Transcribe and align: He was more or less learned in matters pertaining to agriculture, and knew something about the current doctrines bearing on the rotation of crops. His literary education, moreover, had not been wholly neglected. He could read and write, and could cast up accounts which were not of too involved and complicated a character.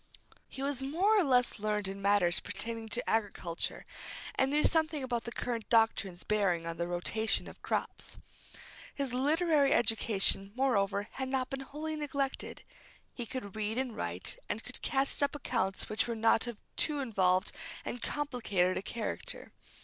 He 0.49 0.63
was 0.63 0.81
more 0.81 1.15
or 1.19 1.23
less 1.23 1.59
learned 1.59 1.87
in 1.87 2.01
matters 2.01 2.39
pertaining 2.39 2.89
to 2.89 3.07
agriculture, 3.07 3.85
and 4.33 4.49
knew 4.49 4.63
something 4.63 5.03
about 5.03 5.25
the 5.25 5.31
current 5.31 5.69
doctrines 5.69 6.23
bearing 6.23 6.65
on 6.65 6.77
the 6.77 6.87
rotation 6.87 7.47
of 7.47 7.61
crops. 7.61 8.17
His 8.95 9.13
literary 9.13 9.73
education, 9.73 10.53
moreover, 10.55 11.07
had 11.11 11.29
not 11.29 11.51
been 11.51 11.59
wholly 11.59 11.95
neglected. 11.95 12.63
He 13.13 13.27
could 13.27 13.55
read 13.55 13.77
and 13.77 13.95
write, 13.95 14.37
and 14.49 14.63
could 14.63 14.81
cast 14.81 15.21
up 15.21 15.35
accounts 15.35 15.87
which 15.87 16.07
were 16.07 16.15
not 16.15 16.47
of 16.47 16.57
too 16.75 16.97
involved 16.97 17.51
and 17.85 18.01
complicated 18.01 18.77
a 18.77 18.81
character. 18.81 19.51